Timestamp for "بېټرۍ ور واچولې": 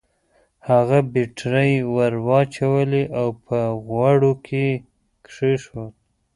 1.13-3.03